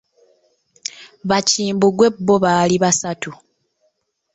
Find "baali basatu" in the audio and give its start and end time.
2.43-3.31